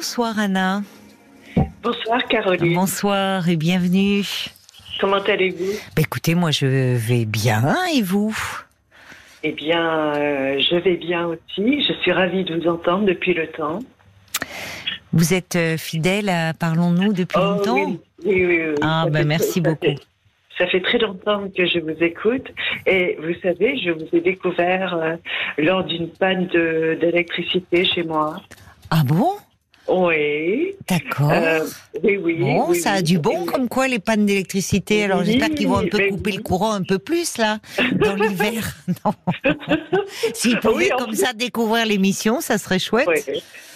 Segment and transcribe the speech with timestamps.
[0.00, 0.82] Bonsoir Anna.
[1.82, 2.74] Bonsoir Caroline.
[2.74, 4.26] Bonsoir et bienvenue.
[5.00, 5.72] Comment allez-vous?
[5.96, 8.36] Bah, Écoutez, moi je vais bien et vous?
[9.42, 11.82] Eh bien, euh, je vais bien aussi.
[11.82, 13.78] Je suis ravie de vous entendre depuis le temps.
[15.14, 17.74] Vous êtes euh, fidèle à Parlons-nous depuis Oh, longtemps?
[17.76, 18.74] oui, oui, oui, oui.
[18.82, 19.86] Ah, bah, fait- merci ça beaucoup.
[19.86, 19.98] fait-
[20.58, 22.48] Ça fait très longtemps que je vous écoute
[22.84, 25.16] et vous savez, je vous ai découvert euh,
[25.56, 28.36] lors d'une panne d'électricité chez moi.
[28.90, 29.30] Ah bon?
[29.88, 30.74] Oui.
[30.88, 31.30] D'accord.
[31.32, 31.60] Euh,
[32.02, 32.38] oui, oui.
[32.40, 33.02] bon, oui, ça a oui.
[33.02, 35.04] du bon comme quoi les pannes d'électricité.
[35.04, 36.36] Alors Oui, j'espère qu'ils vont un peu mais couper oui.
[36.38, 37.58] le courant un peu plus là,
[38.00, 38.76] dans l'hiver.
[40.34, 43.06] S'ils pouvaient Oui, en comme ça découvrir l'émission, ça serait chouette.
[43.08, 43.22] Ouais.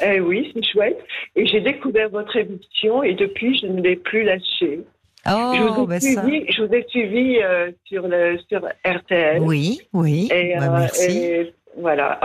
[0.03, 0.99] Eh oui, c'est chouette.
[1.37, 4.81] Et j'ai découvert votre émission et depuis, je ne l'ai plus lâchée.
[5.27, 6.23] je, Oh, vous ai ça.
[6.23, 9.41] suivi, je vous ai suivi euh, sur, le, sur RTL.
[9.43, 10.29] Oui, oui.
[10.33, 11.19] Et, bah, euh, merci.
[11.19, 12.21] et voilà.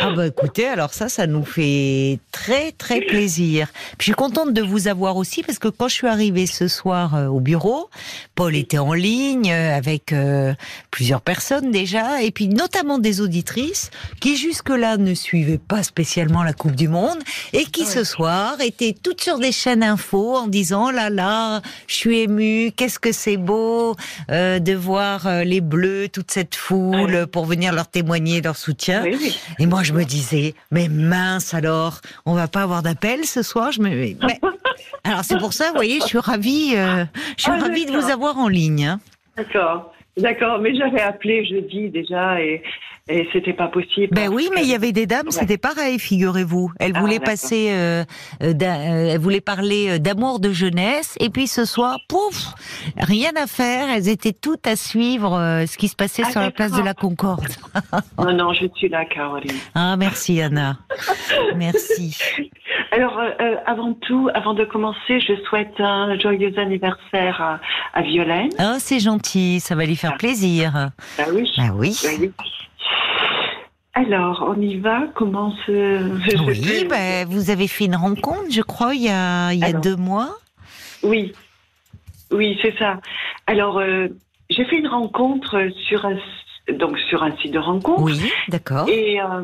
[0.00, 3.68] Ah bah écoutez, alors ça, ça nous fait très très plaisir.
[3.98, 6.68] Puis je suis contente de vous avoir aussi parce que quand je suis arrivée ce
[6.68, 7.88] soir euh, au bureau,
[8.34, 10.52] Paul était en ligne euh, avec euh,
[10.90, 16.52] plusieurs personnes déjà, et puis notamment des auditrices qui jusque-là ne suivaient pas spécialement la
[16.52, 17.18] Coupe du Monde
[17.52, 21.62] et qui ce soir étaient toutes sur des chaînes info en disant Oh là là,
[21.86, 23.94] je suis émue, qu'est-ce que c'est beau
[24.30, 27.26] euh, de voir euh, les Bleus, toute cette foule Ouais.
[27.26, 29.04] pour venir leur témoigner leur soutien.
[29.04, 29.38] oui, oui.
[29.60, 33.70] Et moi, je me disais, mais mince alors, on va pas avoir d'appel ce soir.
[33.70, 34.16] Je me, mais-
[35.04, 37.04] alors c'est pour ça, vous voyez, je suis ravie, euh,
[37.36, 38.86] je suis Ah, ravie de vous avoir en ligne.
[38.86, 39.00] hein.
[39.36, 39.94] D'accord.
[40.16, 40.58] D'accord.
[40.58, 42.62] Mais j'avais appelé jeudi déjà et,
[43.10, 44.08] et c'était pas possible.
[44.14, 45.32] Ben oui, mais il y avait des dames, Ouais.
[45.32, 46.72] c'était pareil, figurez-vous.
[46.78, 48.04] Elles Ah, voulaient passer, euh,
[48.42, 52.54] euh, euh, elles voulaient parler euh, d'amour de jeunesse, et puis ce soir, pouf,
[52.96, 53.88] rien à faire.
[53.90, 56.82] Elles étaient toutes à suivre euh, ce qui se passait Ah, sur la place de
[56.82, 57.48] la Concorde.
[58.18, 59.56] Non, non, je suis là, Caroline.
[59.74, 60.78] Ah, merci Anna,
[61.56, 62.16] merci.
[62.92, 63.20] Alors,
[63.66, 67.60] avant tout, avant de commencer, je souhaite un joyeux anniversaire à,
[67.98, 68.50] à Violaine.
[68.58, 70.90] Ah, c'est gentil, ça va lui faire plaisir.
[71.18, 71.50] Ah oui.
[71.58, 71.96] Ah oui.
[72.04, 72.30] Ah oui.
[73.94, 75.04] Alors, on y va.
[75.14, 76.46] Comment se...
[76.46, 79.68] Oui, ben, vous avez fait une rencontre, je crois, il y a, il y a
[79.68, 79.80] Alors.
[79.82, 80.36] deux mois.
[81.02, 81.32] Oui,
[82.30, 83.00] oui, c'est ça.
[83.46, 84.08] Alors, euh,
[84.48, 86.16] j'ai fait une rencontre sur un,
[86.72, 88.02] donc sur un site de rencontre.
[88.02, 88.88] Oui, d'accord.
[88.88, 89.42] Et euh,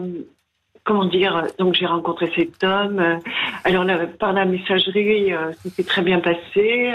[0.85, 3.01] comment dire, donc j'ai rencontré cet homme.
[3.01, 3.17] euh,
[3.65, 6.93] Alors là, par la messagerie, euh, ça s'est très bien passé.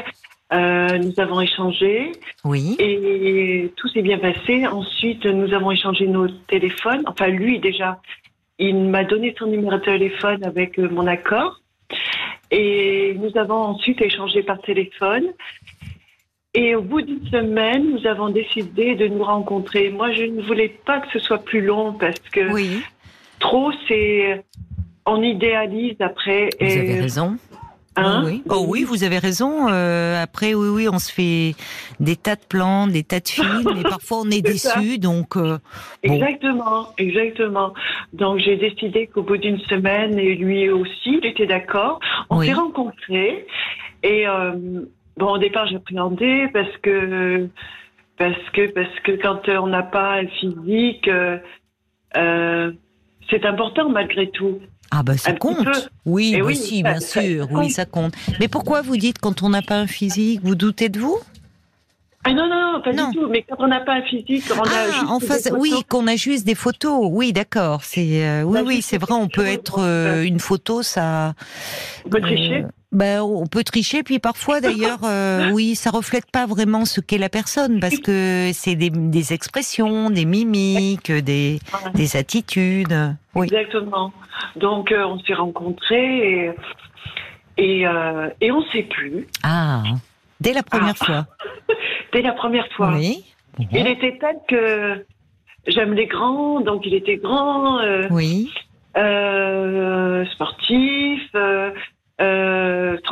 [0.53, 2.11] Euh, nous avons échangé
[2.43, 4.67] Oui, et tout s'est bien passé.
[4.67, 7.03] Ensuite, nous avons échangé nos téléphones.
[7.05, 8.01] Enfin, lui déjà,
[8.59, 11.61] il m'a donné son numéro de téléphone avec euh, mon accord.
[12.51, 15.27] Et nous avons ensuite échangé par téléphone.
[16.53, 19.89] Et au bout d'une semaine, nous avons décidé de nous rencontrer.
[19.89, 22.81] Moi, je ne voulais pas que ce soit plus long parce que oui,
[23.39, 24.43] trop, c'est.
[25.05, 26.49] On idéalise après.
[26.59, 27.37] vous et- avez raison.
[27.97, 28.51] Hein oui, oui.
[28.55, 29.67] Oh oui, vous avez raison.
[29.69, 31.55] euh, après, oui, oui, on se fait
[31.99, 34.97] des tas de plans, des tas de films, et parfois on est déçu.
[34.97, 35.57] Donc, euh,
[36.03, 36.13] Bon.
[36.13, 37.73] Exactement, exactement.
[38.13, 42.47] Donc j'ai décidé qu'au bout d'une semaine, et lui aussi, il était d'accord, on Oui.
[42.47, 43.45] s'est rencontrés.
[44.03, 44.53] Et euh,
[45.17, 47.49] bon, au départ, j'appréhendais parce que
[48.17, 51.37] parce que parce que quand on n'a pas un physique, euh,
[52.17, 52.71] euh,
[53.29, 54.59] c'est important malgré tout.
[54.91, 55.89] Ah bah ça Un compte.
[56.05, 58.13] Oui, Eh bah oui, si, bien ça- sûr, ça oui, ça compte.
[58.39, 61.17] Mais pourquoi vous dites quand on n'a pas un physique, vous doutez de vous?
[62.23, 63.09] Ah non non, non pas Non.
[63.09, 63.27] du tout.
[63.29, 65.59] Mais quand on n'a pas un physique, on a Ah, juste en des face, photos.
[65.59, 67.07] oui, qu'on a juste des photos.
[67.09, 67.83] Oui, d'accord.
[67.83, 69.13] C'est euh, oui, oui, c'est vrai.
[69.15, 71.33] On peut être euh, une photo, ça.
[72.05, 72.63] On peut tricher.
[72.65, 76.99] Euh, ben, on peut tricher, puis parfois d'ailleurs, euh, oui, ça reflète pas vraiment ce
[76.99, 81.59] qu'est la personne, parce que c'est des, des expressions, des mimiques, des,
[81.93, 83.15] des attitudes.
[83.33, 83.47] Oui.
[83.47, 84.11] Exactement.
[84.57, 86.51] Donc euh, on s'est rencontrés et
[87.57, 89.83] et, euh, et on s'est plus Ah,
[90.39, 91.27] dès la première fois.
[92.13, 92.93] dès la première fois.
[92.95, 93.23] Oui.
[93.71, 95.05] Il était tel que
[95.67, 97.79] j'aime les grands, donc il était grand,
[98.09, 98.51] Oui.
[100.33, 101.21] sportif,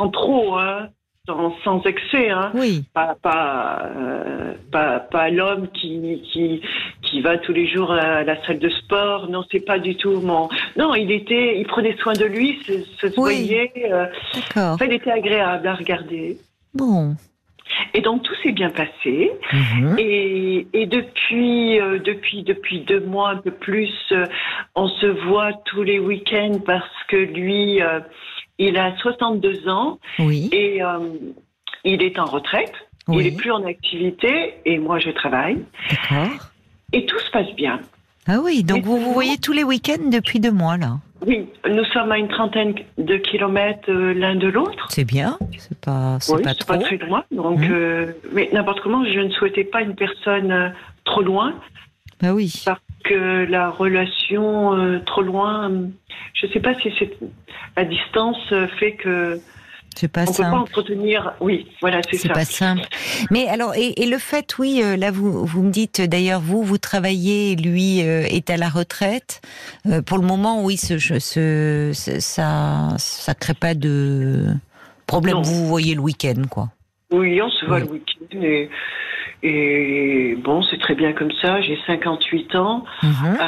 [0.00, 0.88] sans trop, hein,
[1.28, 2.50] sans, sans excès, hein.
[2.54, 2.84] Oui.
[2.94, 6.62] Pas pas euh, pas, pas l'homme qui qui
[7.02, 9.28] qui va tous les jours à la salle de sport.
[9.28, 10.48] Non, c'est pas du tout mon.
[10.76, 13.12] Non, il était, il prenait soin de lui, se, se Oui.
[13.12, 13.72] soignait.
[13.92, 14.74] euh, D'accord.
[14.74, 16.38] enfin, il était agréable à regarder.
[16.74, 17.14] Bon.
[17.94, 19.30] Et donc tout s'est bien passé.
[19.52, 19.96] Mhm.
[19.98, 24.24] Et, et depuis, euh, depuis, depuis deux mois, un peu plus, euh,
[24.74, 28.00] on se voit tous les week-ends parce que lui, euh,
[28.68, 30.48] il a 62 ans Oui.
[30.52, 30.98] et euh,
[31.84, 32.72] il est en retraite.
[33.08, 33.26] Il Oui.
[33.28, 35.58] est plus en activité et moi je travaille.
[35.90, 36.28] D'accord.
[36.92, 37.80] Et tout se passe bien.
[38.28, 40.98] Ah oui, donc vous vous voyez tous les week-ends depuis deux mois là.
[41.26, 44.86] Oui, nous sommes à une trentaine de kilomètres euh, l'un de l'autre.
[44.90, 46.72] C'est bien, c'est pas, c'est Oui, pas c'est trop.
[46.74, 47.24] pas très loin.
[47.30, 47.68] Donc, Mhm.
[47.72, 50.72] euh, mais n'importe comment, je ne souhaitais pas une personne
[51.04, 51.54] trop loin
[52.22, 52.62] Bah oui.
[52.64, 55.70] parce que la relation euh, trop loin,
[56.34, 57.10] je ne sais pas si c'est
[57.76, 59.40] la distance euh, fait que
[59.96, 60.56] C'est pas on peut pas simple.
[60.58, 61.32] entretenir.
[61.40, 62.34] Oui, voilà, c'est C'est ça.
[62.34, 62.82] pas simple.
[63.30, 66.62] Mais alors, et, et le fait, oui, euh, là, vous, vous me dites, d'ailleurs, vous,
[66.62, 69.40] vous travaillez, lui euh, est à la retraite.
[69.86, 71.18] Euh, pour le moment, oui, ce, ce,
[71.92, 74.46] ce- ça, ça crée pas de
[75.06, 75.36] problème.
[75.36, 75.42] Non.
[75.42, 76.68] Vous vous voyez le week-end, quoi.
[77.12, 77.86] Oui, on se voit Oui.
[77.86, 78.70] le week-end et,
[79.42, 81.60] et bon, c'est très bien comme ça.
[81.60, 82.84] J'ai 58 ans.
[83.02, 83.38] Mhm.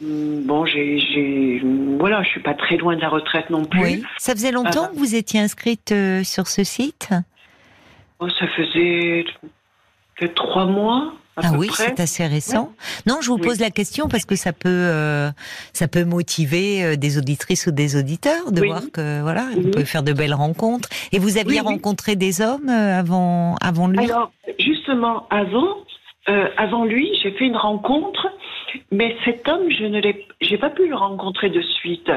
[0.00, 1.60] Hum, Bon, j'ai, j'ai,
[1.98, 3.80] voilà, je suis pas très loin de la retraite non plus.
[3.82, 4.02] Oui.
[4.18, 4.90] Ça faisait longtemps Ah.
[4.94, 7.08] que vous étiez inscrite euh, sur ce site?
[8.20, 9.24] Oh, ça faisait
[10.16, 11.14] peut-être trois mois.
[11.42, 12.72] Ah oui, c'est assez récent.
[13.06, 13.42] Non, je vous Oui.
[13.42, 15.30] pose la question parce que ça peut, euh,
[15.72, 18.68] ça peut motiver euh, des auditrices ou des auditeurs de Oui.
[18.68, 19.70] voir que voilà, Oui.
[19.70, 20.88] pouvez faire de belles rencontres.
[21.12, 23.98] Et vous aviez rencontré des hommes euh, avant, avant lui?
[24.00, 25.76] Alors, justement, avant,
[26.28, 28.26] euh, avant lui, j'ai fait une rencontre,
[28.90, 32.10] mais cet homme, je ne l'ai, j'ai pas pu le rencontrer de suite.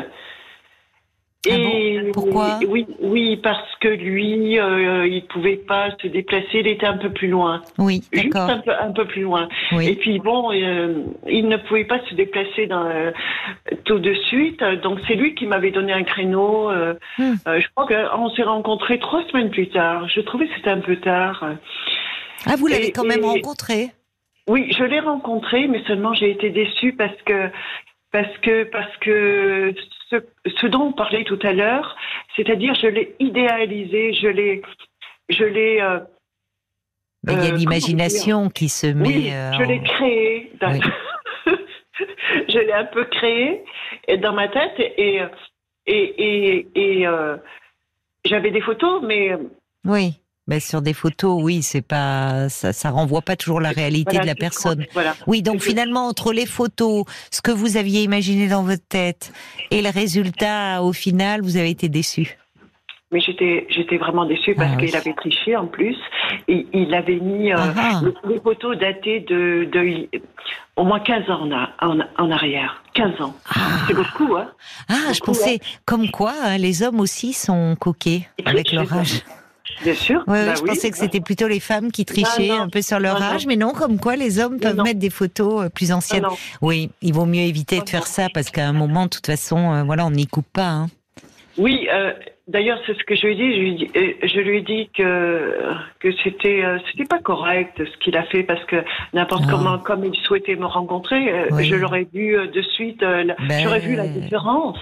[1.49, 2.11] Ah bon?
[2.13, 2.59] Pourquoi?
[2.67, 7.09] Oui, oui, parce que lui, euh, il pouvait pas se déplacer, il était un peu
[7.09, 8.49] plus loin, Oui, juste d'accord.
[8.51, 9.49] un peu, un peu plus loin.
[9.81, 13.09] Et puis bon, euh, il ne pouvait pas se déplacer dans, euh,
[13.85, 16.69] tout de suite, donc c'est lui qui m'avait donné un créneau.
[16.69, 17.33] euh, Hmm.
[17.47, 20.07] je crois qu'on s'est rencontrés trois semaines plus tard.
[20.09, 21.43] Je trouvais que c'était un peu tard.
[22.45, 23.89] Ah, vous l'avez et- quand même et- rencontré?
[24.47, 27.49] Oui, je l'ai rencontré, mais seulement j'ai été déçue parce que
[28.11, 29.73] parce que parce que
[30.11, 30.17] ce,
[30.59, 31.95] ce dont on parlait tout à l'heure,
[32.35, 34.61] c'est-à-dire je l'ai idéalisé, je l'ai
[35.29, 35.99] je l'ai euh,
[37.23, 39.07] Mais Il y a Euh, l'imagination qui se met.
[39.07, 40.51] oui, euh, je l'ai créé.
[40.61, 40.79] dans- Oui.
[42.49, 43.63] je l'ai un peu créé
[44.19, 45.21] dans ma tête et
[45.87, 47.37] et et, et, euh,
[48.25, 49.35] j'avais des photos, mais
[49.85, 50.20] Oui.
[50.51, 54.23] Ben, sur des photos, oui, c'est pas, ça, ça renvoie pas toujours la réalité voilà,
[54.23, 54.85] de la personne.
[54.91, 55.15] Voilà.
[55.25, 59.31] Oui, donc finalement, entre les photos, ce que vous aviez imaginé dans votre tête
[59.71, 62.37] et le résultat, au final, vous avez été déçu.
[63.13, 64.87] Mais j'étais, j'étais vraiment déçue parce Ah oui.
[64.87, 65.95] qu'il avait triché en plus.
[66.49, 68.01] Il avait mis euh, Ah ah.
[68.25, 70.09] les, les photos datées de, de
[70.75, 72.83] au moins 15 ans en, a- en, en arrière.
[72.93, 73.33] 15 ans.
[73.49, 74.49] Ah, C'est beaucoup, hein
[74.89, 79.21] Ah, je pensais, comme quoi, hein, les hommes aussi sont coquets Ils avec leur âge.
[79.83, 80.23] Bien sûr.
[80.27, 80.69] Ouais, Bah je oui.
[80.69, 83.33] pensais que c'était plutôt les femmes qui trichaient un peu sur leur Non, non.
[83.33, 84.83] âge, mais non, comme quoi les hommes peuvent non.
[84.83, 86.25] mettre des photos euh, plus anciennes.
[86.61, 89.73] Oui, il vaut mieux éviter de faire ça parce qu'à un moment, de toute façon,
[89.73, 90.67] euh, voilà, on n'y coupe pas.
[90.69, 90.87] hein.
[91.57, 92.13] Oui, euh,
[92.47, 93.53] d'ailleurs, c'est ce que je lui ai dit.
[93.53, 93.87] Je lui ai dit,
[94.23, 95.55] je lui ai dit que,
[95.99, 98.77] que c'était, euh, c'était pas correct ce qu'il a fait parce que
[99.13, 99.51] n'importe Ah.
[99.51, 101.65] comment, comme il souhaitait me rencontrer, Oui.
[101.65, 104.77] je l'aurais vu de suite, Ben- j'aurais vu la différence.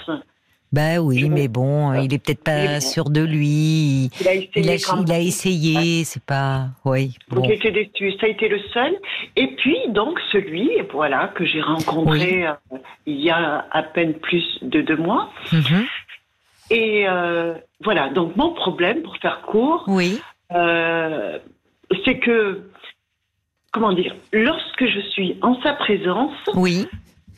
[0.72, 2.80] Bah oui, mais bon, il est peut-être pas bon.
[2.82, 4.12] sûr de lui.
[4.22, 4.50] Il a essayé.
[4.56, 6.68] Il a, il essayé, c'est pas.
[6.86, 7.50] Oui, Donc bon.
[7.50, 8.12] j'étais déçue.
[8.20, 8.96] Ça a été le seul.
[9.36, 12.54] Et puis donc celui, voilà, que j'ai rencontré euh,
[13.08, 15.32] il y a à peine plus de deux mois.
[15.52, 15.86] Mhm.
[16.70, 18.10] Et euh, voilà.
[18.10, 20.20] Donc mon problème, pour faire court, Oui,
[20.54, 21.40] euh,
[22.06, 22.62] c'est que
[23.72, 26.88] comment dire, lorsque je suis en sa présence, oui.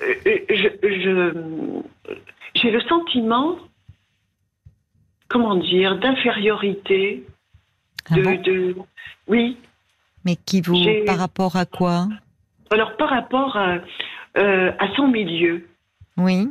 [0.02, 2.14] euh, euh, je, je-
[2.62, 3.56] j'ai le sentiment,
[5.28, 7.26] comment dire, d'infériorité.
[8.10, 8.76] Ah De, bon de,
[9.28, 9.58] oui,
[10.26, 12.08] mais qui vous, par rapport à quoi?
[12.72, 13.78] Alors par rapport à,
[14.38, 15.68] euh, à son milieu.
[16.18, 16.48] Oui.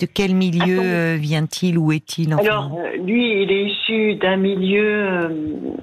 [0.00, 1.78] De quel milieu euh, vient-il?
[1.78, 2.42] Où est-il enfin?
[2.42, 5.28] Alors euh, lui, il est issu d'un milieu euh,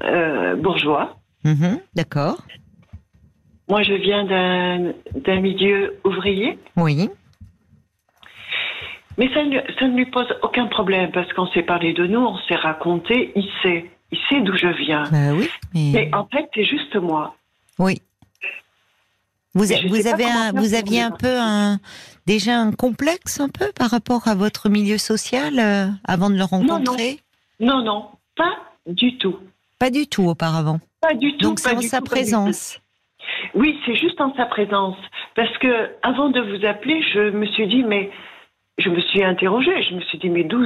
[0.04, 1.18] euh, bourgeois.
[1.46, 2.38] Mhm, D'accord.
[3.70, 6.60] Moi, je viens d'un milieu ouvrier.
[6.75, 7.10] Oui.
[9.18, 12.20] Mais ça ne, ça ne lui pose aucun problème parce qu'on s'est parlé de nous,
[12.20, 13.89] on s'est raconté, il sait.
[14.13, 15.03] Il sait d'où je viens.
[15.12, 15.50] Bah oui.
[15.74, 15.91] Mais...
[15.94, 17.36] Mais en fait, c'est juste moi.
[17.80, 18.01] Oui.
[19.53, 21.80] Vous, a- avez un, vous aviez un peu un,
[22.25, 26.44] déjà un complexe un peu par rapport à votre milieu social euh, avant de le
[26.44, 27.20] rencontrer?
[27.60, 28.56] Non, non, pas
[28.88, 29.38] du tout.
[29.80, 30.80] Pas du tout auparavant.
[31.01, 31.46] Pas du tout.
[31.46, 32.06] Donc c'est en sa tout.
[32.06, 32.80] présence.
[33.56, 34.98] Oui, c'est juste en sa présence.
[35.36, 38.10] Parce que avant de vous appeler, je me suis dit, mais
[38.78, 39.82] je me suis interrogée.
[39.84, 40.63] Je me suis dit, mais d'où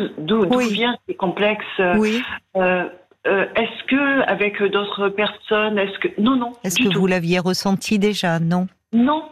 [0.50, 0.72] Oui.
[0.74, 1.66] vient ces complexes
[1.98, 2.22] Oui.
[2.58, 2.88] euh,
[3.28, 7.00] euh, Est-ce que avec d'autres personnes, est-ce que non, non, Est-ce que tout.
[7.00, 8.68] vous l'aviez ressenti déjà Non?
[8.94, 9.24] Non,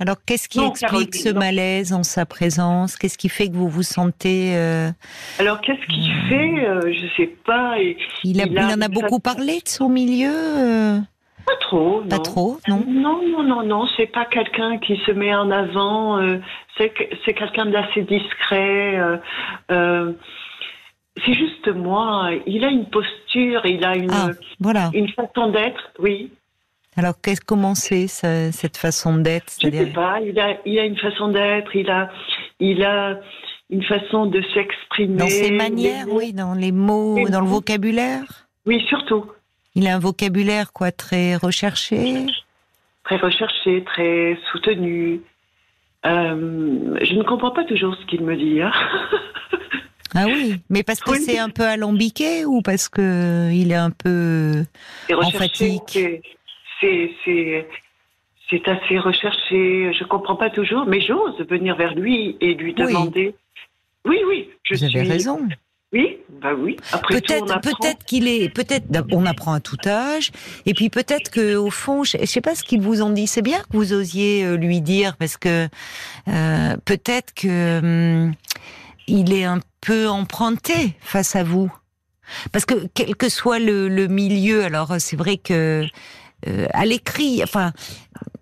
[0.00, 1.40] Alors qu'est-ce qui Non, explique ce non.
[1.40, 2.96] malaise en sa présence?
[2.96, 4.90] Qu'est-ce qui fait que vous vous sentez euh,
[5.38, 6.28] Alors qu'est-ce qu'il Hmm.
[6.28, 7.78] fait Euh, Je sais pas.
[7.80, 10.98] Et il, a, Il il a en a beaucoup parlé de son milieu euh?
[11.46, 12.22] Pas trop, Pas non.
[12.22, 12.84] trop, non?
[12.86, 16.18] Non, non, non, non, c'est pas quelqu'un qui se met en avant.
[16.18, 16.38] euh,
[16.76, 18.98] c'est que- c'est quelqu'un d'assez discret.
[18.98, 19.16] euh,
[19.70, 20.12] euh,
[21.24, 22.30] c'est juste moi.
[22.46, 24.90] Il a une posture, il a une, Ah, voilà.
[24.94, 25.90] une façon d'être.
[25.98, 26.30] Oui,
[26.96, 30.20] Alors, qu'est-ce comment c'est cette façon d'être je sais C'est-à-dire, pas.
[30.20, 31.74] Il a, il a une façon d'être.
[31.76, 32.10] Il a,
[32.58, 33.20] il a
[33.70, 35.16] une façon de s'exprimer.
[35.16, 38.48] dans ses manières, mots- oui, dans les mots, Les dans le vocabulaire.
[38.66, 39.24] Oui, surtout.
[39.76, 42.26] Il a un vocabulaire quoi très recherché.
[43.04, 45.20] Très recherché, très soutenu.
[46.06, 48.60] Euh, je ne comprends pas toujours ce qu'il me dit.
[48.62, 48.72] hein.
[50.12, 51.18] Ah oui, mais parce que Oui.
[51.20, 54.64] c'est un peu alambiqué ou parce que il est un peu
[55.08, 55.82] Emphatique?
[55.92, 56.20] c'est-
[58.66, 59.92] assez recherché.
[59.92, 62.88] Je comprends pas toujours, mais j'ose venir vers lui et lui Oui.
[62.88, 63.36] demander.
[64.04, 64.98] Oui, oui, je Vous suis.
[64.98, 65.46] avez raison.
[65.92, 66.76] Oui, bah oui.
[66.92, 67.76] Après tout, on Peut-être, apprend.
[67.80, 70.30] peut-être qu'il est, peut-être, on apprend à tout âge,
[70.64, 73.26] et puis peut-être que au fond, je, je sais pas ce qu'ils vous ont dit.
[73.26, 75.68] C'est bien que vous osiez euh, lui dire parce que
[76.28, 77.78] euh, peut-être que
[78.26, 78.34] hum,
[79.08, 81.72] il est un peu emprunté face à vous,
[82.52, 85.84] parce que quel que soit le, le milieu, alors c'est vrai que
[86.46, 87.72] euh, à l'écrit, enfin,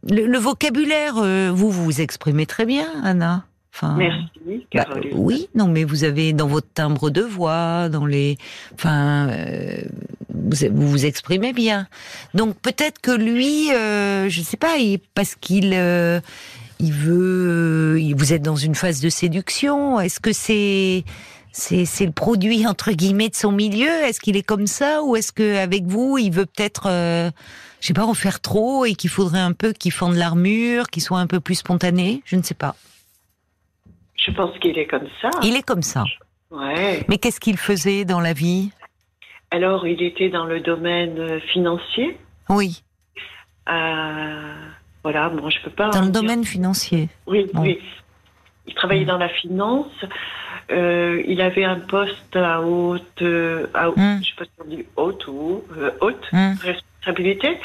[0.09, 3.45] le, le vocabulaire, euh, vous vous exprimez très bien, Anna.
[3.81, 8.37] Enfin, Merci, bah, oui, non, mais vous avez dans votre timbre de voix, dans les,
[8.75, 9.83] enfin, euh,
[10.35, 11.87] vous, vous vous exprimez bien.
[12.35, 16.19] Donc peut-être que lui, euh, je sais pas, il- parce qu'il, euh,
[16.81, 20.01] il veut, il- vous êtes dans une phase de séduction.
[20.01, 21.05] Est-ce que c'est,
[21.53, 23.89] c'est, c'est le produit entre guillemets de son milieu?
[24.05, 25.05] Est-ce qu'il est comme ça?
[25.05, 27.31] Ou est-ce que avec vous, il veut peut-être, euh,
[27.81, 31.03] je sais pas, en faire trop et qu'il faudrait un peu qu'il fende l'armure, qu'il
[31.03, 32.23] soit un peu plus spontané?
[32.25, 32.75] Je ne sais pas.
[34.19, 35.31] Je pense qu'il est comme ça.
[35.43, 36.05] Il est comme ça.
[36.51, 37.05] Ouais.
[37.09, 38.71] Mais qu'est-ce qu'il faisait dans la vie?
[39.51, 42.19] Alors, il était dans le domaine euh, financier.
[42.49, 42.83] Oui,
[43.69, 44.55] Euh,
[45.03, 45.91] voilà, bon, je peux pas.
[45.91, 47.09] dans le dire domaine financier.
[47.27, 47.63] Oui, Bon.
[47.63, 47.79] oui.
[48.67, 49.93] Il travaillait dans la finance.
[50.71, 54.21] Euh, il avait un poste à haute, euh, à, Mm.
[54.23, 57.59] je sais pas si on dit haute ou euh, haute Hum, responsabilité.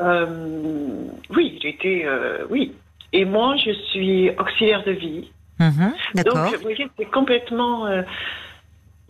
[0.00, 2.06] Euh, oui, il était,
[2.50, 2.72] oui.
[3.12, 5.30] Et moi, je suis auxiliaire de vie.
[5.60, 6.44] Mhm, D'accord.
[6.46, 8.02] Donc, vous voyez, c'est complètement, euh,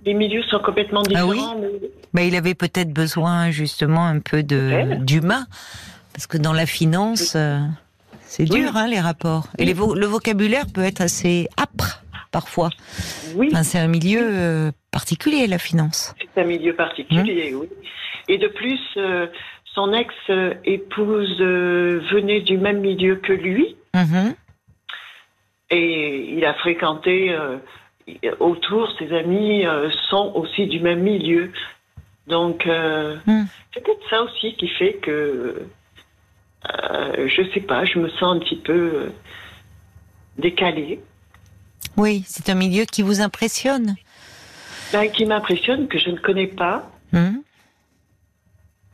[0.05, 1.59] les milieux sont complètement Ah oui différents.
[1.59, 5.47] mais- Mais il avait peut-être besoin justement un peu de d'humain,
[6.13, 7.59] parce que dans la finance, euh,
[8.21, 8.61] c'est Oui.
[8.61, 9.49] dur hein, les rapports.
[9.59, 9.67] Et Oui.
[9.67, 12.71] les vo- le vocabulaire peut être assez âpre parfois.
[13.37, 16.15] Oui, Enfin, c'est un milieu euh, particulier la finance.
[16.35, 17.69] c'est un milieu particulier, oui.
[18.29, 19.27] Et de plus, euh,
[19.75, 23.77] son ex-épouse venait du même milieu que lui.
[23.95, 24.35] Mhm.
[25.71, 27.59] Et il a fréquenté euh,
[28.41, 31.51] autour, ses amis euh, sont aussi du même milieu.
[32.27, 33.45] Donc, euh, Hmm.
[33.73, 35.67] c'est peut-être ça aussi qui fait que,
[36.65, 39.11] je sais pas, je me sens un petit peu
[40.39, 41.01] décalée.
[41.97, 43.95] Oui, c'est un milieu qui vous impressionne.
[44.93, 46.91] Ben, qui m'impressionne, que je ne connais pas.
[47.13, 47.39] Hmm.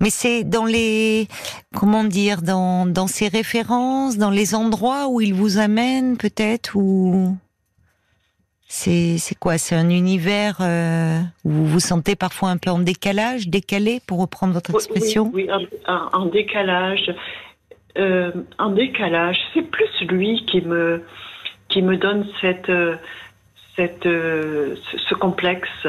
[0.00, 1.28] Mais c'est dans les,
[1.74, 7.36] comment dire, dans, dans ses références, dans les endroits où il vous amène peut-être, ou
[8.66, 9.58] c'est c'est quoi?
[9.58, 14.20] C'est un univers euh, où vous vous sentez parfois un peu en décalage, décalé, pour
[14.20, 15.30] reprendre votre expression?
[15.34, 15.48] Oui,
[15.86, 17.14] en décalage.
[17.98, 21.04] Euh, en décalage, c'est plus lui qui me,
[21.68, 22.96] qui me donne cette, euh,
[23.76, 24.76] cette, ce,
[25.08, 25.86] ce complexe.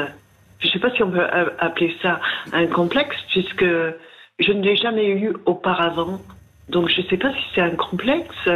[0.62, 1.26] Je ne sais pas si on peut
[1.58, 2.20] appeler ça
[2.52, 6.20] un complexe, puisque je ne l'ai jamais eu auparavant.
[6.68, 8.48] Donc je ne sais pas si c'est un complexe.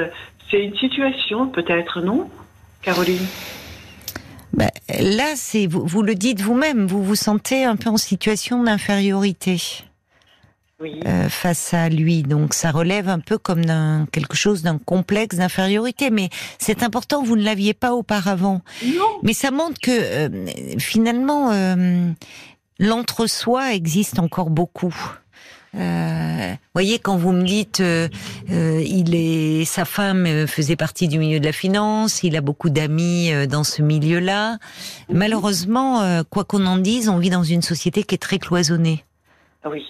[0.51, 2.31] C'est une situation, peut-être, non,
[2.83, 3.27] Caroline?
[4.53, 9.57] Ben, là, c'est vous le dites vous-même, vous vous sentez un peu en situation d'infériorité.
[10.79, 11.01] Oui.
[11.07, 12.23] euh, face à lui.
[12.23, 16.11] Donc ça relève un peu comme d'un quelque chose d'un complexe d'infériorité.
[16.11, 16.29] Mais
[16.59, 18.61] c'est important, vous ne l'aviez pas auparavant.
[18.85, 19.19] Non.
[19.23, 20.47] Mais ça montre que euh,
[20.79, 22.11] finalement euh,
[22.79, 24.95] l'entre-soi existe encore beaucoup.
[25.75, 28.09] Euh, voyez, quand vous me dites, euh,
[28.51, 32.71] euh, il est, sa femme faisait partie du milieu de la finance, il a beaucoup
[32.71, 34.59] d'amis dans ce milieu-là.
[35.11, 39.05] Malheureusement, quoi qu'on en dise, on vit dans une société qui est très cloisonnée.
[39.65, 39.83] Ah Oui.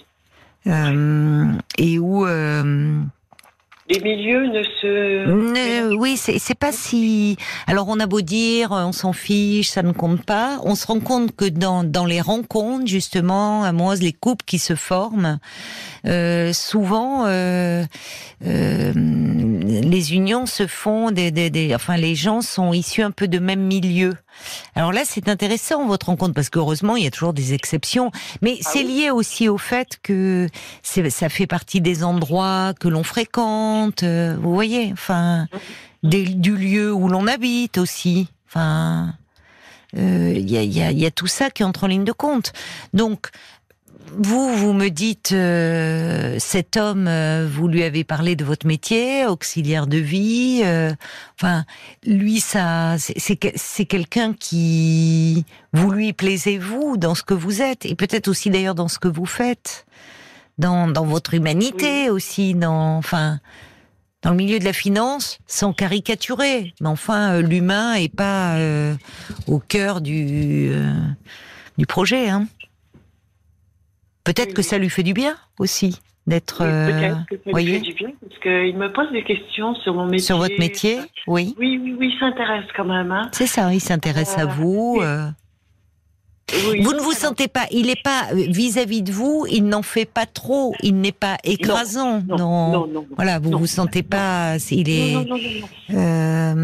[0.65, 1.45] Euh,
[1.77, 2.99] et où euh,
[3.89, 5.25] Les milieux ne se.
[5.27, 7.37] ne- oui c'est pas si
[7.67, 10.99] alors on a beau dire on s'en fiche ça ne compte pas on se rend
[10.99, 15.39] compte que dans dans les rencontres justement amoureuses les couples qui se forment
[16.05, 17.85] euh, souvent euh,
[18.45, 23.29] euh, les unions se font des, des, des enfin les gens sont issus un peu
[23.29, 24.13] de même milieu
[24.75, 28.57] Alors là, c'est intéressant votre rencontre parce qu'heureusement, il y a toujours des exceptions, mais
[28.63, 29.01] Ah c'est oui.
[29.01, 30.47] lié aussi au fait que
[30.83, 34.03] ça fait partie des endroits que l'on fréquente.
[34.03, 35.47] euh, vous voyez, enfin,
[36.03, 38.27] des- du lieu où l'on habite aussi.
[38.47, 39.13] Enfin,
[39.97, 42.03] euh, il y, a, y a- il y a tout ça qui entre en ligne
[42.05, 42.53] de compte.
[42.93, 43.29] Donc,
[44.15, 49.25] vous, vous me dites, euh, cet homme, euh, vous lui avez parlé de votre métier,
[49.25, 50.61] auxiliaire de vie.
[50.63, 50.91] euh,
[51.39, 51.65] enfin,
[52.05, 57.61] lui, ça, c'est- c'est que- c'est quelqu'un qui, vous lui plaisez-vous dans ce que vous
[57.61, 59.85] êtes, et peut-être aussi d'ailleurs dans ce que vous faites,
[60.57, 63.39] dans, dans votre humanité aussi, dans, enfin,
[64.23, 66.73] dans le milieu de la finance, sans caricaturer.
[66.81, 68.95] Mais enfin, euh, l'humain est pas euh,
[69.45, 70.91] au cœur du euh,
[71.77, 72.27] du projet.
[72.29, 72.47] Hein.
[74.27, 74.63] Peut-être Oui, que oui.
[74.67, 77.79] ça lui fait du bien aussi d'être Oui, euh, Peut-être que ça lui voyez fait
[77.85, 80.19] du bien, parce qu'il me pose des questions sur mon métier.
[80.25, 80.99] sur votre métier.
[81.25, 83.11] Oui, Oui, oui, oui, il s'intéresse quand même.
[83.11, 83.29] Hein.
[83.31, 83.73] c'est ça.
[83.73, 84.99] Il s'intéresse à Euh, vous.
[85.01, 85.27] euh.
[86.69, 89.81] Oui, Vous ne vous sentez pas, il n'est pas euh, vis-à-vis de vous, il n'en
[89.81, 92.21] fait pas trop, il n'est pas écrasant.
[92.25, 92.87] Non, non, non.
[92.87, 93.07] non.
[93.17, 93.57] Voilà, vous Non.
[93.57, 95.11] vous sentez pas, il est.
[95.13, 96.55] Non, non, non,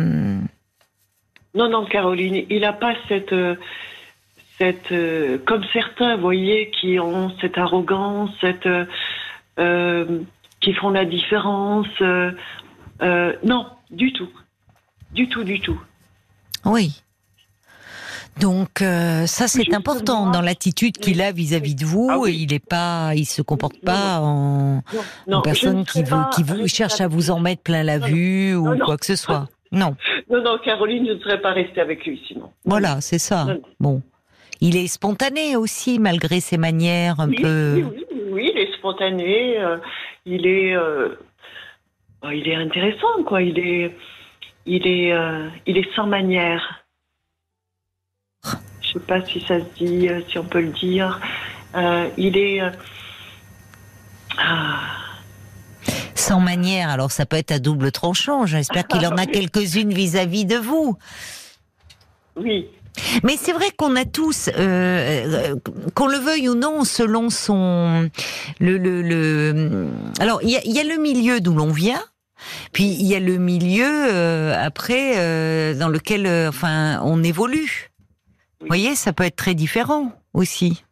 [1.55, 1.82] non, non.
[1.84, 3.34] euh, Caroline, il n'a pas cette,
[4.63, 8.86] cette, euh, comme certains, vous voyez, qui ont cette arrogance, cette, euh,
[9.60, 10.20] euh,
[10.62, 11.88] qui font la différence.
[13.43, 14.29] non, du tout,
[15.12, 15.79] du tout, du tout.
[16.65, 17.01] Oui.
[18.39, 22.08] Donc euh, ça c'est important dans l'attitude qu'il a vis-à-vis de vous.
[22.10, 22.32] Ah oui.
[22.32, 26.36] et Il est pas, il se comporte pas en, Non, en non, je personne ne
[26.36, 29.48] qui vous cherche à vous en mettre plein la vue ou quoi que ce soit.
[29.74, 29.96] Non,
[30.29, 32.51] Non, non, Caroline, je ne serais pas restée avec lui sinon.
[32.63, 33.48] voilà, c'est ça.
[33.79, 34.03] Bon,
[34.65, 37.74] il est spontané aussi malgré ses manières un Oui, peu.
[37.75, 39.77] oui, oui, oui, il est spontané, euh,
[40.25, 41.10] il est, euh,
[42.24, 43.41] oh, il est intéressant, quoi.
[43.41, 43.96] Il est,
[44.65, 46.84] il est, euh, il est sans manière.
[48.82, 51.20] Je sais pas si ça se dit, si on peut le dire.
[52.17, 52.62] Il est.
[54.38, 54.79] ah,
[56.15, 58.46] Sans manière, alors ça peut être à double tranchant.
[58.46, 60.96] J'espère qu'il en a quelques-unes vis-à-vis de vous.
[62.36, 62.67] oui,
[63.24, 65.56] Mais c'est vrai qu'on a tous, euh, euh,
[65.96, 68.10] qu'on le veuille ou non, selon son
[68.60, 69.88] le le, le
[70.20, 72.04] alors il y a, il y a le milieu d'où l'on vient.
[72.74, 77.89] Puis il y a le milieu euh, après euh, dans lequel euh, enfin on évolue.
[78.60, 80.84] Vous voyez, ça peut être très différent aussi.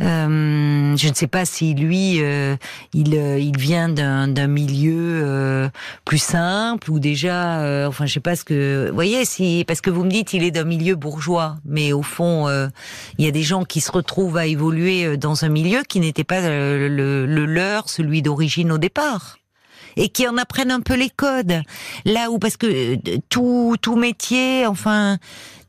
[0.00, 2.56] Euh, je ne sais pas si lui, euh,
[2.94, 5.70] il, euh, il vient d'un milieu
[6.04, 9.90] plus simple ou déjà, enfin, je sais pas ce que, vous voyez, si parce que
[9.90, 12.48] vous me dites il est d'un milieu bourgeois, mais au fond,
[13.18, 16.24] il y a des gens qui se retrouvent à évoluer dans un milieu qui n'était
[16.24, 16.88] pas le,
[17.26, 19.38] le leur, celui d'origine au départ.
[19.96, 21.60] Et qui en apprennent un peu les codes.
[22.06, 22.96] Là où, parce que
[23.28, 25.18] tout, tout métier, enfin,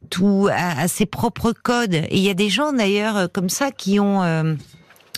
[0.10, 1.94] tout a, a ses propres codes.
[1.94, 4.56] Et il y a des gens d'ailleurs euh, comme ça qui ont, euh,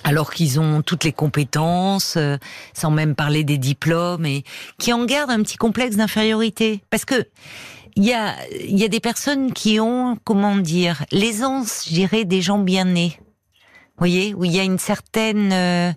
[0.03, 2.37] alors qu'ils ont toutes les compétences, euh,
[2.73, 4.43] sans même parler des diplômes, et
[4.77, 6.83] qui en gardent un petit complexe d'infériorité.
[6.89, 7.25] Parce que
[7.95, 12.41] il y a, y a des personnes qui ont, comment dire, l'aisance, je dirais, des
[12.41, 13.17] gens bien nés.
[13.17, 15.93] Vous voyez, où il y a une certaine, euh,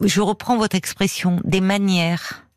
[0.00, 2.47] je reprends votre expression, des manières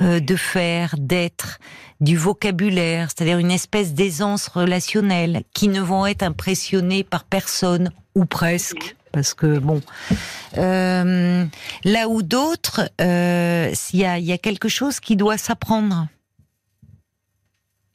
[0.00, 1.58] euh, de faire, d'être,
[2.00, 8.24] du vocabulaire, c'est-à-dire une espèce d'aisance relationnelle, qui ne vont être impressionnés par personne ou
[8.24, 9.80] presque, parce que bon,
[10.56, 11.44] euh,
[11.84, 16.08] là où d'autres, euh, il y a, il y a quelque chose qui doit s'apprendre.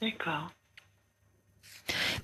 [0.02, 0.52] d'accord.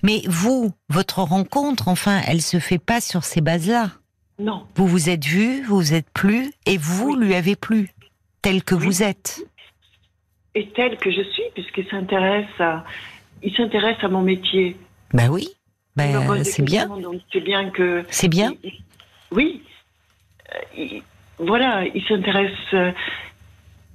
[0.02, 3.90] Mais vous, votre rencontre, enfin, elle se fait pas sur ces bases-là.
[4.38, 7.94] Non, Vous vous êtes vu, vous vous êtes plu, et vous lui avez plu,
[8.40, 8.84] tel que Oui.
[8.86, 9.40] vous êtes.
[10.54, 12.84] Et tel que je suis, puisqu'il s'intéresse à,
[13.42, 14.76] il s'intéresse à mon métier.
[15.14, 15.48] Ben oui,
[15.96, 16.88] des c'est bien,
[17.32, 18.04] c'est bien que.
[18.10, 18.52] c'est bien.
[18.62, 18.82] Il- il-
[19.32, 19.62] Oui.
[20.54, 21.02] Euh, il-
[21.38, 22.50] voilà, il s'intéresse.
[22.74, 22.92] euh,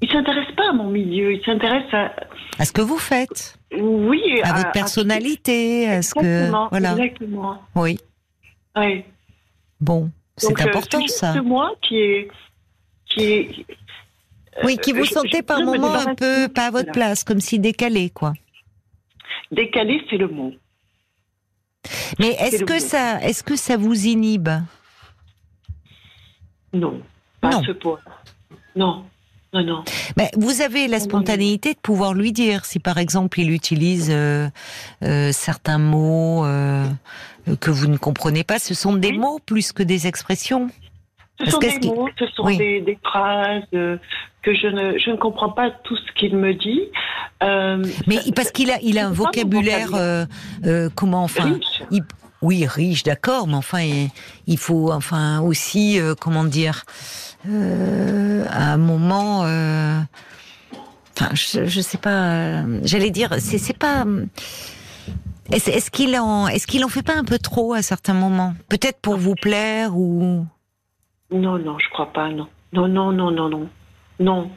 [0.01, 1.33] il s'intéresse pas à mon milieu.
[1.33, 2.13] Il s'intéresse à.
[2.59, 4.21] À ce que vous faites, Oui.
[4.43, 6.67] à votre personnalité, à ce que, Exactement.
[6.71, 7.61] voilà, Exactement.
[7.75, 7.99] oui.
[8.75, 9.05] Ouais.
[9.79, 11.41] Bon, c'est euh, important ça.
[11.41, 12.27] moi qui est.
[13.09, 13.49] Qui est
[14.63, 16.91] Oui, qui vous je- sentez je par voudrais me moment un peu pas à votre
[16.91, 18.33] place, comme si décalé, quoi.
[19.51, 20.51] décalé, c'est le mot.
[22.19, 22.79] Mais est-ce que mot.
[22.79, 24.49] ça, est-ce que ça vous inhibe?
[26.73, 27.01] Non.
[27.41, 27.59] Pas Non.
[27.59, 27.99] à ce point.
[28.75, 29.05] Non.
[29.53, 29.83] Non, non.
[30.17, 34.49] Ben, vous avez la spontanéité de pouvoir lui dire si par exemple il utilise euh,
[35.03, 36.85] euh, certains mots euh,
[37.61, 38.59] que vous ne comprenez pas.
[38.59, 39.17] Ce sont des Oui.
[39.19, 40.67] mots plus que des expressions?
[41.39, 42.57] Ce Parce sont des mots, ce sont Oui.
[42.57, 43.97] des, des phrases euh,
[44.47, 46.83] que je ne, je ne comprends pas tout ce qu'il me dit.
[47.43, 50.25] Euh, Mais parce qu'il a, il a un vocabulaire, euh,
[50.65, 51.55] euh, comment, enfin,
[51.91, 52.05] riche.
[52.41, 53.81] oui, riche, d'accord, mais enfin,
[54.47, 56.85] il, faut, enfin, aussi, euh, comment dire,
[57.49, 64.05] euh, à un moment, enfin, je, je sais pas, j'allais dire, c'est, c'est pas.
[65.51, 68.53] Est-ce, est-ce qu'il en, est-ce qu'il en fait pas un peu trop à certains moments?
[68.69, 70.45] Peut-être pour vous plaire ou?
[71.31, 72.47] Non, non, je crois pas, non.
[72.71, 73.69] Non, non, non, non, non.
[74.19, 74.49] Non,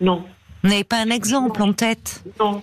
[0.00, 0.24] non.
[0.62, 2.62] Vous n'avez pas un exemple en tête Non.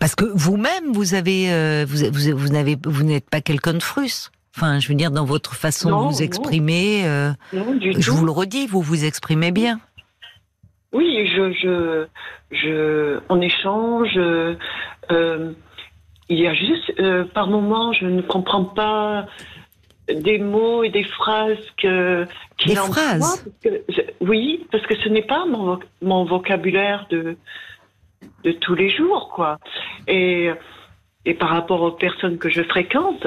[0.00, 3.82] Parce que vous-même, vous avez, euh, vous, vous, vous n'avez, vous n'êtes pas quelqu'un de
[3.82, 4.32] frustre.
[4.56, 8.66] Enfin, je veux dire, dans votre façon de vous exprimer, euh, je vous le redis,
[8.68, 9.80] vous vous exprimez bien.
[10.92, 12.06] Oui, je, je,
[12.52, 14.16] je on échange.
[14.16, 14.54] Euh,
[16.28, 16.92] il y a juste,
[17.34, 19.26] par moments, je ne comprends pas
[20.08, 22.26] des mots et des phrases que
[22.66, 23.44] des phrases.
[24.20, 27.36] oui, parce que ce n'est pas mon, mon vocabulaire de
[28.42, 29.58] de tous les jours, quoi.
[30.06, 30.50] Et
[31.26, 33.26] et par rapport aux personnes que je fréquente,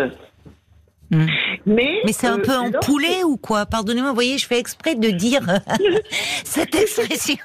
[1.10, 1.26] Hmm.
[1.66, 3.66] Mais, Mais c'est un euh, peu en poulet ou quoi?
[3.66, 5.42] Pardonnez-moi, vous voyez, je fais exprès de dire
[6.44, 7.38] cette expression.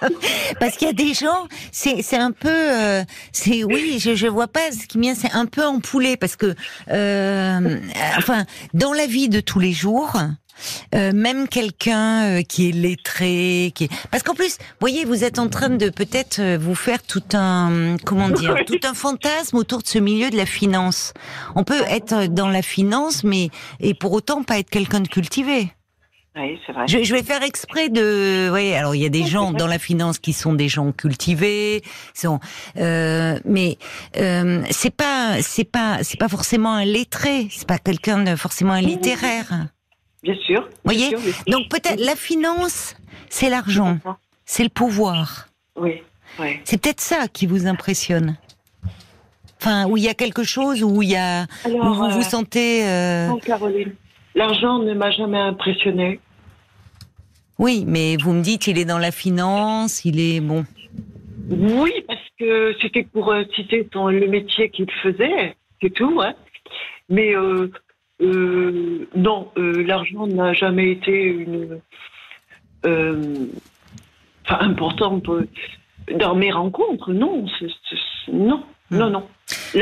[0.60, 4.26] Parce qu'il y a des gens, c'est c'est un peu, euh, c'est oui, je je
[4.26, 6.16] vois pas ce qui vient, c'est un peu en poulet.
[6.16, 6.54] Parce que,
[6.90, 7.78] euh,
[8.18, 8.44] enfin,
[8.74, 10.12] dans la vie de tous les jours,
[10.94, 13.90] euh, même quelqu'un euh, qui est lettré, qui est...
[14.10, 17.96] parce qu'en plus, voyez, vous êtes en train de peut-être euh, vous faire tout un
[18.04, 21.12] comment dire, tout un fantasme autour de ce milieu de la finance.
[21.54, 25.72] On peut être dans la finance, mais et pour autant pas être quelqu'un de cultivé.
[26.38, 26.86] Oui, vrai.
[26.86, 28.50] Je, je, vais faire exprès de.
[28.52, 31.82] Oui, alors il y a des gens dans la finance qui sont des gens cultivés,
[32.14, 32.38] sont,
[32.76, 33.76] euh, mais
[34.16, 38.74] euh, c'est pas, c'est pas, c'est pas forcément un lettré, c'est pas quelqu'un de forcément
[38.74, 39.68] un littéraire.
[40.22, 40.68] Bien sûr.
[40.84, 41.10] Voyez
[41.46, 42.96] Donc peut-être la finance,
[43.28, 43.98] c'est l'argent,
[44.44, 45.48] c'est le pouvoir.
[45.76, 46.02] Oui.
[46.64, 48.36] C'est peut-être ça qui vous impressionne.
[49.60, 52.22] Enfin, où il y a quelque chose, où il y a, où vous vous euh,
[52.22, 52.86] sentez.
[52.88, 53.34] Euh...
[53.44, 53.92] Caroline,
[54.36, 56.20] l'argent ne m'a jamais impressionné.
[57.58, 60.64] Oui, mais vous me dites, il est dans la finance, il est bon.
[61.50, 66.20] Oui, parce que c'était pour euh, citer ton, le métier qu'il faisait, c'est tout.
[66.22, 66.34] Hein.
[67.08, 67.72] Mais euh,
[68.20, 71.80] euh, non, euh, l'argent n'a jamais été une
[72.84, 73.46] euh,
[74.48, 75.24] importante
[76.18, 77.12] dans mes rencontres.
[77.12, 77.46] Non,
[78.32, 79.24] non, non, non.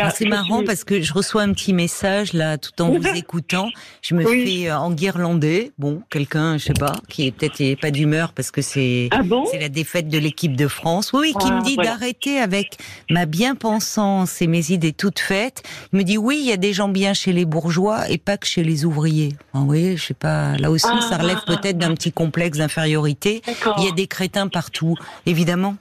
[0.01, 3.69] Ah, c'est marrant parce que je reçois un petit message là, tout en vous écoutant.
[4.03, 5.73] Je me fais euh, enguirlander.
[5.79, 9.59] Bon, quelqu'un, je sais pas, qui est peut-être pas d'humeur parce que c'est ah c'est
[9.59, 11.13] la défaite de l'équipe de France.
[11.13, 12.79] Oui, qui me ah, dit d'arrêter avec
[13.11, 15.63] ma bien-pensance et mes idées toutes faites.
[15.93, 18.37] Il me dit oui, il y a des gens bien chez les bourgeois et pas
[18.37, 19.35] que chez les ouvriers.
[19.55, 20.57] Ah oui, je sais pas.
[20.59, 23.43] Là aussi, ça relève peut-être d'un petit complexe d'infériorité.
[23.79, 25.77] Il y a des crétins partout, évidemment.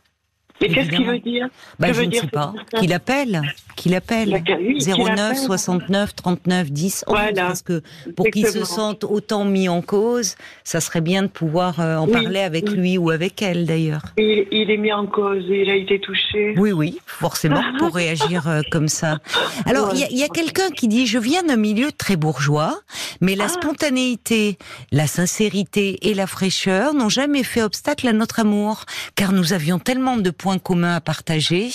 [0.62, 1.48] Mais qu'est-ce qu'il veut dire
[1.80, 2.54] bah, Je ne sais pas.
[2.80, 3.42] Qu'il appelle
[3.76, 7.82] Qu'il appelle 09 69 39 10 11 Parce que
[8.16, 12.08] pour qu'il se sente autant mis en cause, ça serait bien de pouvoir euh, en
[12.08, 14.02] parler avec lui ou avec elle d'ailleurs.
[14.18, 16.54] Il, il, est mis en cause, il a été touché.
[16.58, 19.20] Oui, oui, forcément, pour réagir euh, comme ça.
[19.66, 22.80] Alors, il y a, a quelqu'un qui dit, je viens d'un milieu très bourgeois,
[23.22, 23.50] mais la ah.
[23.50, 24.58] spontanéité,
[24.92, 29.80] la sincérité et la fraîcheur n'ont jamais fait obstacle à notre amour, car nous avions
[29.80, 31.72] tellement de point commun à partager.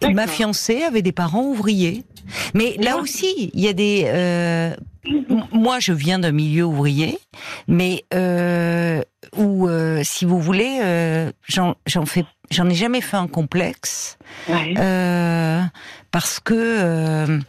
[0.00, 2.04] Et ma fiancée avait des parents ouvriers.
[2.54, 4.04] Mais là aussi, il y a des.
[4.06, 4.70] Euh,
[5.52, 7.18] moi, je viens d'un milieu ouvrier,
[7.66, 9.02] mais euh,
[9.36, 10.78] où, euh, si vous voulez,
[11.48, 11.74] j'en
[12.06, 14.16] fais, j'en ai jamais fait un complexe,
[16.12, 17.40] parce que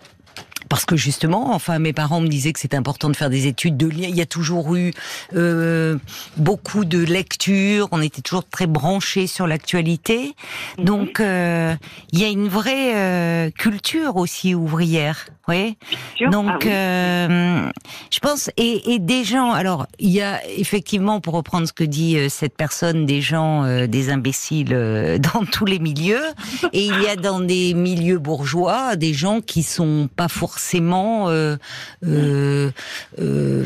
[0.69, 3.77] parce que justement, enfin, mes parents me disaient que c'était important de faire des études
[3.77, 4.07] de lien.
[4.07, 4.91] Il y a toujours eu
[5.35, 5.97] euh,
[6.37, 7.87] beaucoup de lectures.
[7.91, 10.33] On était toujours très branchés sur l'actualité.
[10.77, 10.85] Mhm.
[10.85, 11.75] Donc, euh,
[12.11, 15.27] il y a une vraie euh, culture aussi ouvrière.
[15.47, 15.77] Oui.
[16.31, 17.27] Donc, ah
[18.11, 19.51] je pense et, et, des gens.
[19.51, 24.09] Alors, il y a effectivement, pour reprendre ce que dit cette personne, des gens, des
[24.09, 24.69] imbéciles
[25.33, 26.25] dans tous les milieux.
[26.73, 31.29] Et il y a dans des milieux bourgeois des gens qui sont pas forcément forcément
[31.29, 31.57] euh,
[32.07, 32.71] euh,
[33.19, 33.63] euh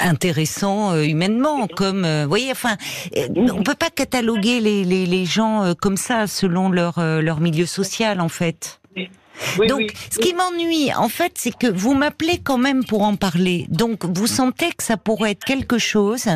[0.00, 1.66] intéressant euh, humainement.
[1.66, 2.76] Comme, vous voyez, enfin,
[3.16, 8.20] on peut pas cataloguer les, les, les gens comme ça selon leur leur milieu social,
[8.20, 8.80] en fait.
[9.66, 13.66] Donc, ce qui m'ennuie, en fait, c'est que vous m'appelez quand même pour en parler.
[13.68, 16.28] Donc, vous sentez que ça pourrait être quelque chose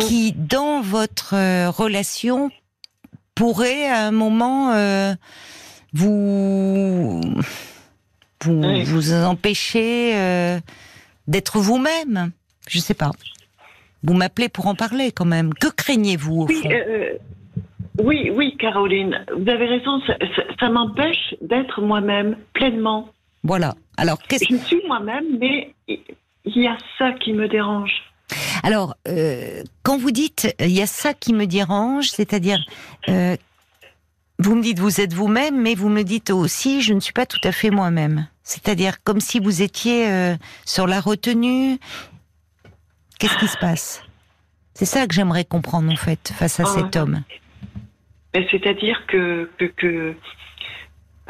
[0.00, 1.34] qui, dans votre
[1.68, 2.50] relation,
[3.34, 5.14] pourrait à un moment euh,
[5.92, 7.20] vous
[8.44, 10.58] vous vous empêchez euh,
[11.28, 12.30] d'être vous-même.
[12.68, 13.10] Je sais pas.
[14.02, 15.52] Vous m'appelez pour en parler quand même.
[15.54, 16.70] Que craignez-vous au Oui, fond?
[16.72, 17.12] euh,
[18.02, 23.08] oui, oui, Caroline, vous avez raison, ça, ça- ça m'empêche d'être moi-même pleinement.
[23.44, 23.74] Voilà.
[23.98, 25.98] Alors, qu'est-ce Je suis moi-même, mais il
[26.46, 27.92] y a ça qui me dérange.
[28.62, 32.58] Alors, euh, quand vous dites il y a ça qui me dérange, c'est-à-dire
[33.08, 33.36] euh,
[34.42, 37.26] vous me dites vous êtes vous-même, mais vous me dites aussi je ne suis pas
[37.26, 38.26] tout à fait moi-même.
[38.42, 41.78] C'est-à-dire comme si vous étiez euh, sur la retenue.
[43.18, 44.02] Qu'est-ce qui se passe?
[44.74, 46.74] C'est ça que j'aimerais comprendre en fait face à Ah.
[46.74, 47.22] cet homme.
[48.32, 50.14] C'est-à-dire que, que, que,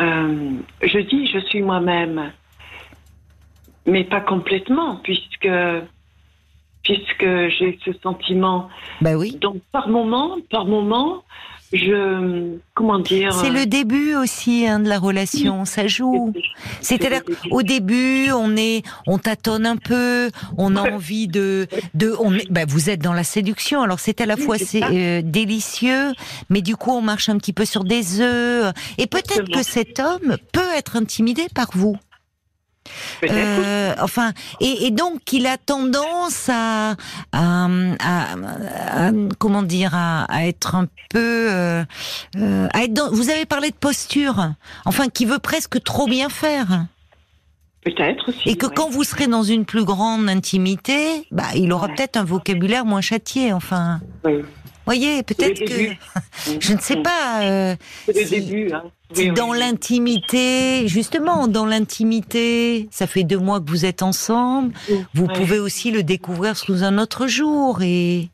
[0.01, 0.51] euh,
[0.83, 2.33] je dis je suis moi-même,
[3.87, 5.49] mais pas complètement, puisque,
[6.85, 7.27] puisque
[7.59, 8.69] j'ai ce sentiment.
[9.01, 9.37] Bah oui.
[9.41, 11.25] Donc par moment, par moment,
[11.73, 13.33] je comment dire.
[13.33, 16.33] C'est le début aussi hein, de la relation, ça joue.
[16.81, 22.35] C'est-à-dire au début, on est, on tâtonne un peu, on a envie de, de, on
[22.35, 23.83] est, bah, vous êtes dans la séduction.
[23.83, 26.13] Alors c'est à la fois c'est euh, délicieux,
[26.49, 28.73] mais du coup on marche un petit peu sur des œufs.
[28.99, 31.97] Et peut-être que cet homme peut être intimidé par vous.
[33.25, 36.93] Euh, enfin, et, et donc il a tendance à,
[37.33, 37.67] à,
[38.01, 38.33] à-
[39.09, 41.19] à- comment dire, à, être un peu,
[41.51, 41.85] euh,
[42.37, 44.51] euh, à être dans, vous avez parlé de posture,
[44.87, 46.87] enfin, qui veut presque trop bien faire,
[47.85, 48.49] Peut-être aussi.
[48.49, 48.73] et que ouais.
[48.75, 51.95] quand vous serez dans une plus grande intimité, bah, il aura Ouais.
[51.95, 54.43] peut-être un vocabulaire moins châtié, enfin, Oui.
[54.95, 55.95] Voyez, peut-être que,
[56.61, 57.43] je ne sais pas.
[57.43, 57.77] euh,
[58.13, 58.73] si- début.
[58.73, 58.83] Hein.
[59.15, 64.73] si Oui, dans l'intimité, justement, dans l'intimité, ça fait deux mois que vous êtes ensemble,
[65.15, 68.29] vous pouvez aussi le découvrir sous un autre jour et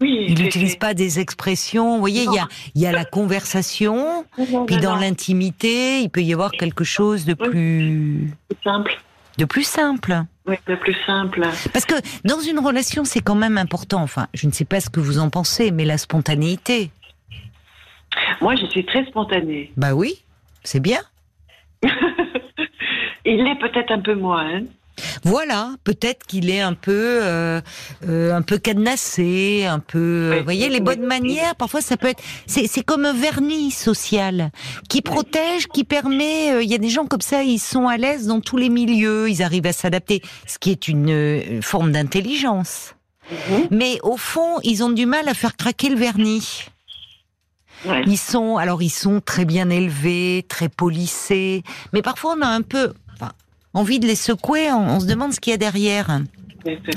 [0.00, 1.94] Oui, il n'utilise pas des expressions.
[1.94, 6.00] Vous voyez, il y a, il y a la conversation, Non, puis non, dans l'intimité,
[6.02, 8.30] il peut y avoir quelque chose de plus,
[8.62, 8.96] simple.
[9.38, 10.24] De plus simple.
[10.46, 11.40] Oui, le plus simple.
[11.72, 14.02] Parce que dans une relation, c'est quand même important.
[14.02, 16.90] Enfin, je ne sais pas ce que vous en pensez, mais la spontanéité.
[18.40, 19.72] Moi, je suis très spontanée.
[19.76, 20.24] Bah oui,
[20.64, 21.00] c'est bien.
[23.24, 24.44] Il l'est peut-être un peu moins.
[24.44, 24.62] Hein.
[25.24, 27.60] Voilà, peut-être qu'il est un peu, euh,
[28.08, 29.98] euh, un peu cadenassé, un peu.
[29.98, 32.22] euh, Oui, vous voyez, les bonnes manières, parfois ça peut être.
[32.46, 34.50] C'est, c'est comme un vernis social
[34.88, 36.64] qui protège, qui permet.
[36.64, 39.28] Il y a des gens comme ça, ils sont à l'aise dans tous les milieux,
[39.28, 42.94] ils arrivent à s'adapter, ce qui est une, forme d'intelligence.
[43.30, 43.68] Mhm.
[43.70, 46.64] Mais au fond, ils ont du mal à faire craquer le vernis.
[47.84, 48.02] Ouais.
[48.06, 52.62] Ils sont, alors ils sont très bien élevés, très polissés, mais parfois on a un
[52.62, 52.92] peu
[53.78, 54.70] envie de les secouer.
[54.72, 56.20] On, on se demande ce qu'il y a derrière.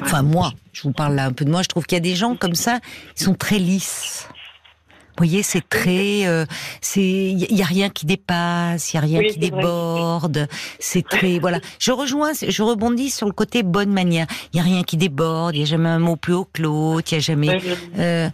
[0.02, 1.62] Enfin moi, je vous parle là un peu de moi.
[1.62, 2.80] Je trouve qu'il y a des gens comme ça,
[3.18, 4.28] ils sont très lisses.
[5.18, 6.46] Vous voyez, c'est très, euh,
[6.82, 10.48] c'est, il y a rien qui dépasse, il y a rien Oui, qui déborde.
[10.80, 11.60] C'est très, voilà.
[11.80, 14.26] Je rejoins, je rebondis sur le côté bonne manière.
[14.54, 16.62] Il y a rien qui déborde, il y a jamais un mot plus haut que
[16.62, 17.60] l'autre, il y a jamais.
[17.98, 18.30] Euh,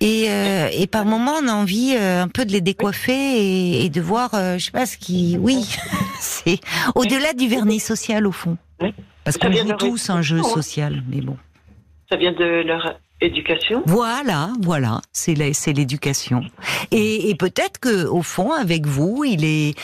[0.00, 3.84] et, euh, et par moments, on a envie euh, un peu de les décoiffer et,
[3.84, 5.76] et de voir, euh, je sais pas ce qui, oui,
[6.20, 6.58] c'est
[6.94, 8.56] au-delà du vernis social au fond.
[9.24, 10.42] Parce qu'on joue tous un jeu hein.
[10.42, 11.36] social, mais bon.
[12.08, 13.82] Ça vient de leur éducation.
[13.86, 16.42] Voilà, voilà, c'est l'éducation.
[16.90, 19.74] Et, et peut-être que au fond, avec vous, il est,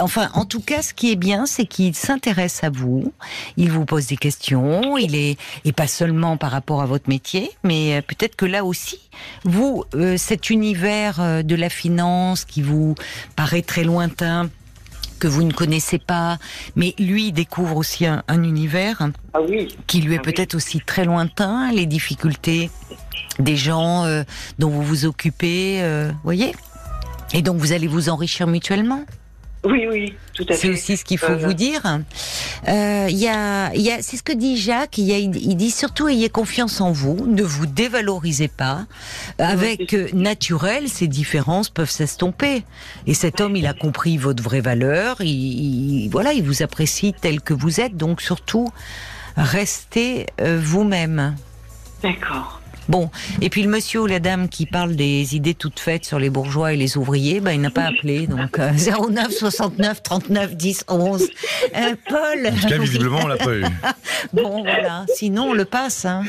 [0.00, 3.12] enfin, en tout cas, ce qui est bien, c'est qu'il s'intéresse à vous.
[3.56, 4.96] Il vous pose des questions.
[4.98, 8.64] Il est, et pas seulement par rapport à votre métier, mais euh, peut-être que là
[8.64, 9.00] aussi,
[9.44, 12.94] vous, euh, cet univers euh, de la finance qui vous
[13.36, 14.50] paraît très lointain
[15.20, 16.38] que vous ne connaissez pas,
[16.74, 19.68] mais lui découvre aussi un, un univers Ah oui.
[19.86, 20.32] qui lui est Ah oui.
[20.32, 22.70] peut-être aussi très lointain, les difficultés
[23.38, 24.24] des gens euh,
[24.58, 26.52] dont vous vous occupez, euh, voyez
[27.32, 29.04] Et donc vous allez vous enrichir mutuellement.
[29.62, 30.58] Oui, oui, tout à fait.
[30.58, 31.82] C'est aussi ce qu'il faut Euh, vous dire.
[32.66, 34.96] Euh, Il y a, il y a, c'est ce que dit Jacques.
[34.96, 38.86] Il, y a, il dit surtout ayez confiance en vous, ne vous dévalorisez pas.
[39.38, 42.64] Avec naturel, ces différences peuvent s'estomper.
[43.06, 45.20] Et cet homme, il a compris votre vraie valeur.
[45.20, 45.28] Il,
[46.04, 47.96] il- voilà, il vous apprécie tel que vous êtes.
[47.98, 48.66] Donc surtout,
[49.36, 51.36] restez euh, vous-même.
[52.02, 52.59] D'accord.
[52.90, 53.08] Bon,
[53.40, 56.28] et puis le monsieur ou la dame qui parle des idées toutes faites sur les
[56.28, 60.84] bourgeois et les ouvriers, ben, il n'a pas appelé, donc euh, 09 69 39 10
[60.88, 61.22] 11.
[61.22, 63.64] Euh, Paul En tout cas, visiblement, on l'a pas eu.
[64.32, 66.04] Bon, voilà, sinon on le passe.
[66.04, 66.24] Hein.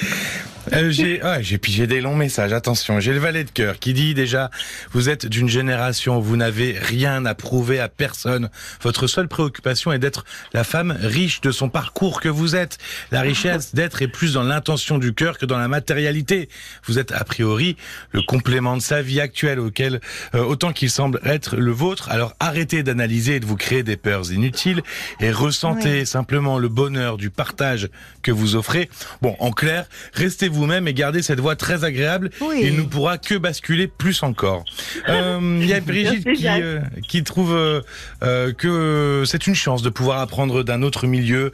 [0.74, 2.54] Euh, j'ai ah, j'ai pigé des longs messages.
[2.54, 4.52] Attention, j'ai le valet de cœur qui dit déjà
[4.92, 8.50] vous êtes d'une génération où vous n'avez rien à prouver à personne.
[8.82, 12.78] Votre seule préoccupation est d'être la femme riche de son parcours que vous êtes.
[13.12, 16.48] La richesse d'être est plus dans l'intention du cœur que dans la matérialité.
[16.86, 17.76] Vous êtes a priori
[18.12, 20.00] le complément de sa vie actuelle auquel
[20.36, 22.10] euh, autant qu'il semble être le vôtre.
[22.12, 24.84] Alors arrêtez d'analyser et de vous créer des peurs inutiles
[25.20, 27.90] et ressentez simplement le bonheur du partage
[28.22, 28.90] que vous offrez.
[29.22, 32.30] Bon, en clair, restez vous-même et gardez cette voix très agréable.
[32.60, 34.66] Il ne pourra que basculer plus encore.
[35.10, 39.90] Euh, il y a Brigitte qui, euh, qui trouve euh, que c'est une chance de
[39.90, 41.52] pouvoir apprendre d'un autre milieu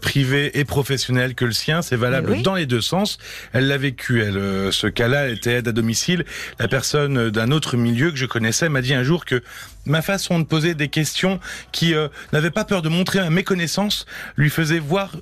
[0.00, 1.82] privé et professionnel que le sien.
[1.82, 3.18] C'est valable dans les deux sens.
[3.52, 4.22] Elle l'a vécu.
[4.22, 6.24] Elle, ce cas-là, était aide à domicile.
[6.58, 9.42] La personne d'un autre milieu que je connaissais m'a dit un jour que
[9.86, 11.40] ma façon de poser des questions
[11.72, 11.94] qui
[12.32, 15.12] n'avait pas peur de montrer ma méconnaissance lui faisait voir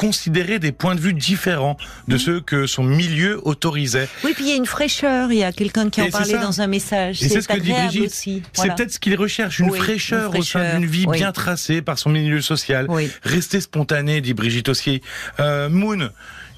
[0.00, 1.76] considérer des points de vue différents
[2.08, 4.08] de ceux que son milieu autorisait.
[4.24, 6.62] Oui, puis il y a une fraîcheur, il y a quelqu'un qui en parlait dans
[6.62, 7.18] un message.
[7.18, 8.10] C'est ce que dit Brigitte.
[8.10, 12.08] C'est peut-être ce qu'il recherche, une, fraîcheur au sein d'une vie bien tracée par son
[12.08, 12.86] milieu social.
[13.24, 15.02] Rester spontané, dit Brigitte aussi.
[15.38, 16.08] Euh, Moon,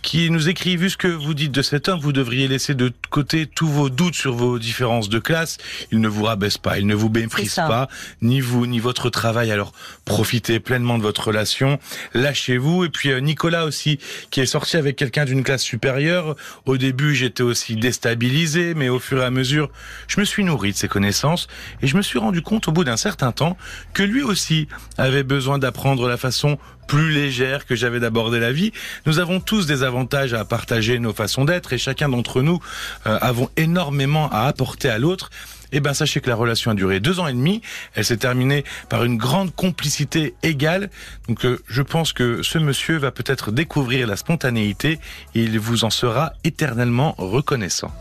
[0.02, 2.92] qui nous écrit, vu ce que vous dites de cet homme, vous devriez laisser de
[3.10, 5.58] côté tous vos doutes sur vos différences de classe.
[5.92, 7.88] Il ne vous rabaisse pas, il ne vous méprise pas,
[8.20, 9.52] ni vous, ni votre travail.
[9.52, 9.72] Alors
[10.04, 11.78] profitez pleinement de votre relation,
[12.14, 12.84] lâchez-vous.
[12.84, 16.34] Et puis euh, Nicolas aussi, qui est sorti avec quelqu'un d'une classe supérieure.
[16.66, 19.70] Au début, j'étais aussi déstabilisé, mais au fur et à mesure,
[20.08, 21.46] je me suis nourri de ses connaissances
[21.80, 23.56] et je me suis rendu compte au bout d'un certain temps
[23.94, 24.66] que lui aussi
[24.98, 28.72] avait besoin d'apprendre la façon plus légère que j'avais d'aborder la vie.
[29.06, 32.60] Nous avons tous des avantages à partager nos façons d'être et chacun d'entre nous
[33.06, 35.30] euh, avons énormément à apporter à l'autre.
[35.72, 37.62] Eh ben, sachez que la relation a duré deux ans et demi.
[37.94, 40.90] Elle s'est terminée par une grande complicité égale.
[41.28, 45.00] Donc, euh, je pense que ce monsieur va peut-être découvrir la spontanéité
[45.34, 47.92] et il vous en sera éternellement reconnaissant.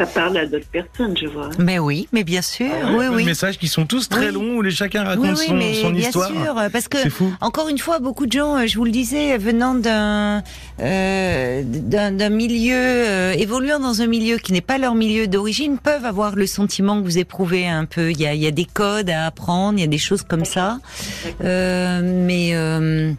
[0.00, 1.50] Ça parle à d'autres personnes, je vois.
[1.58, 2.70] Mais oui, mais bien sûr.
[2.72, 3.18] Ah oui, oui.
[3.18, 6.30] Des messages qui sont tous très longs où les chacun raconte son, son, bien histoire.
[6.30, 6.96] Sûr, parce que
[7.42, 10.42] encore une fois, beaucoup de gens, je vous le disais, venant d'un
[10.80, 16.06] euh, d'un milieu euh, évoluant dans un milieu qui n'est pas leur milieu d'origine, peuvent
[16.06, 18.10] avoir le sentiment que vous éprouvez un peu.
[18.10, 20.22] Il y a, il y a des codes à apprendre, il y a des choses
[20.22, 20.78] comme ça.
[21.44, 23.12] Euh, mais euh,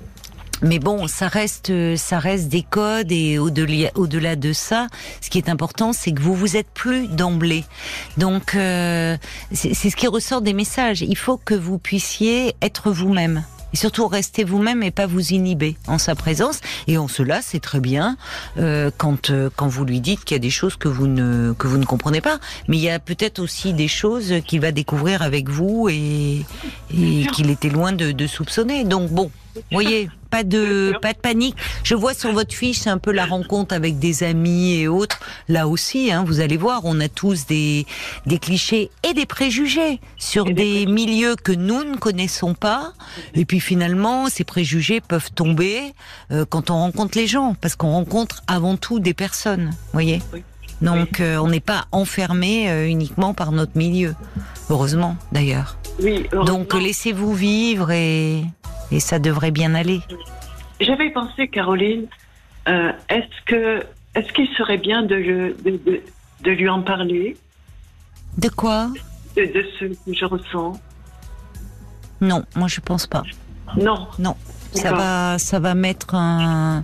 [0.61, 4.87] mais bon, ça reste, ça reste des codes et au-delà, au-delà de ça,
[5.21, 7.63] ce qui est important, c'est que vous vous êtes plus d'emblée.
[8.17, 9.17] Donc, euh,
[9.51, 11.01] c'est, ce qui ressort des messages.
[11.01, 13.43] Il faut que vous puissiez être vous-même.
[13.73, 16.59] Et surtout rester vous-même et pas vous inhiber en sa présence.
[16.87, 18.17] Et en cela, c'est très bien
[18.57, 21.53] euh, quand euh, quand vous lui dites qu'il y a des choses que vous ne
[21.53, 22.39] que vous ne comprenez pas.
[22.67, 26.45] Mais il y a peut-être aussi des choses qu'il va découvrir avec vous et,
[26.93, 28.83] et qu'il était loin de, de soupçonner.
[28.83, 29.31] Donc bon,
[29.71, 31.55] voyez, pas de pas de panique.
[31.83, 35.19] Je vois sur votre fiche, un peu la rencontre avec des amis et autres.
[35.47, 37.85] Là aussi, hein, vous allez voir, on a tous des
[38.25, 42.93] des clichés et des préjugés sur des, milieux que nous ne connaissons pas.
[43.33, 45.93] Et puis finalement, ces préjugés peuvent tomber
[46.31, 49.71] euh, quand on rencontre les gens, parce qu'on rencontre avant tout des personnes.
[49.93, 50.21] Voyez.
[50.81, 54.15] Donc euh, on n'est pas enfermé euh, uniquement par notre milieu.
[54.69, 55.77] Heureusement, d'ailleurs.
[56.01, 58.43] Oui, Donc laissez-vous vivre et
[58.91, 60.01] et ça devrait bien aller.
[60.79, 62.07] J'avais pensé, Caroline,
[62.67, 66.01] euh, est-ce que est-ce qu'il serait bien de, de,
[66.41, 67.37] de, lui en parler
[68.37, 68.89] De quoi
[69.37, 70.73] de, ce que je ressens.
[72.19, 73.23] Non, moi je pense pas.
[73.77, 74.07] Non.
[74.19, 74.35] Non.
[74.73, 76.83] Ça va, ça va mettre un.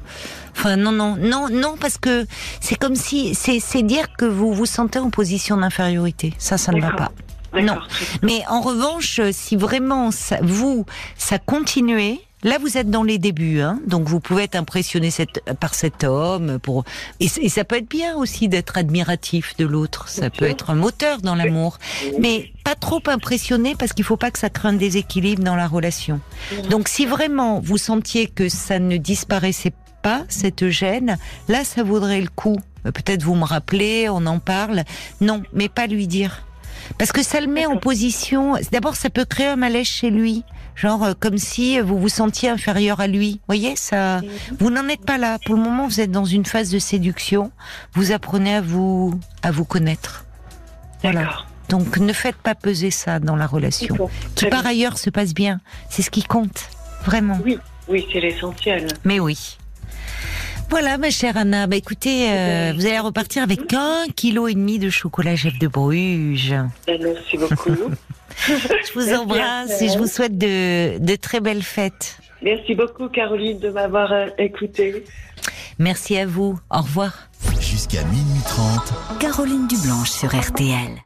[0.52, 2.26] Enfin non non non non parce que
[2.60, 6.34] c'est comme si c'est dire que vous vous sentez en position d'infériorité.
[6.38, 7.12] Ça ça ne va pas.
[7.54, 7.78] Non.
[8.24, 10.86] Mais en revanche, si vraiment ça, vous,
[11.18, 15.42] ça continuait, Là, vous êtes dans les débuts, hein, donc vous pouvez être impressionné cette,
[15.60, 16.60] par cet homme.
[16.60, 16.84] Pour
[17.20, 20.08] et, ça peut être bien aussi d'être admiratif de l'autre.
[20.08, 21.80] Ça peut être un moteur dans l'amour,
[22.20, 25.68] mais pas trop impressionné parce qu'il faut pas que ça crée un déséquilibre dans la
[25.68, 26.20] relation.
[26.70, 32.22] Donc, si vraiment vous sentiez que ça ne disparaissait pas cette gêne, là, ça vaudrait
[32.22, 32.60] le coup.
[32.84, 34.84] Peut-être vous me rappelez, on en parle.
[35.22, 36.47] Non, mais pas lui dire.
[36.98, 38.56] Parce que ça le met en position.
[38.72, 40.44] D'abord, ça peut créer un malaise chez lui,
[40.76, 43.34] genre euh, comme si vous vous sentiez inférieur à lui.
[43.34, 44.22] Vous voyez, ça.
[44.60, 45.38] Vous n'en êtes pas là.
[45.46, 47.52] Pour le moment, vous êtes dans une phase de séduction.
[47.94, 50.26] Vous apprenez à vous à vous connaître.
[51.02, 51.30] Voilà.
[51.70, 55.60] Donc, ne faites pas peser ça dans la relation, qui par ailleurs se passe bien.
[55.90, 56.70] C'est ce qui compte,
[57.04, 57.40] vraiment.
[57.44, 58.88] Oui, oui, c'est l'essentiel.
[59.04, 59.58] Mais oui.
[60.70, 61.66] Voilà, ma chère Anna.
[61.68, 65.68] Bah, écoutez, euh, vous allez repartir avec un kilo et demi de chocolat Jeff de
[65.68, 66.56] Bruges.
[66.86, 67.70] Ben, merci beaucoup.
[68.48, 72.20] je vous embrasse et je vous souhaite de, de, très belles fêtes.
[72.42, 75.04] Merci beaucoup, Caroline, de m'avoir euh, écouté.
[75.80, 76.60] Merci à vous.
[76.70, 77.30] Au revoir.
[77.60, 79.20] Jusqu'à minuit 30.
[79.20, 80.96] Caroline Dublanche sur RTL.